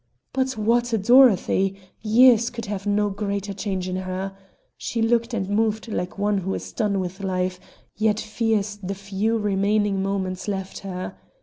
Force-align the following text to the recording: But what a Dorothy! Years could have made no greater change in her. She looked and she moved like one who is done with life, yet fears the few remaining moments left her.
But 0.33 0.53
what 0.53 0.93
a 0.93 0.97
Dorothy! 0.97 1.75
Years 2.01 2.49
could 2.49 2.65
have 2.65 2.87
made 2.87 2.95
no 2.95 3.09
greater 3.11 3.53
change 3.53 3.87
in 3.87 3.97
her. 3.97 4.35
She 4.75 4.99
looked 4.99 5.31
and 5.31 5.45
she 5.45 5.51
moved 5.51 5.89
like 5.89 6.17
one 6.17 6.39
who 6.39 6.55
is 6.55 6.73
done 6.73 6.99
with 6.99 7.23
life, 7.23 7.59
yet 7.95 8.19
fears 8.19 8.79
the 8.81 8.95
few 8.95 9.37
remaining 9.37 10.01
moments 10.01 10.47
left 10.47 10.79
her. 10.79 11.15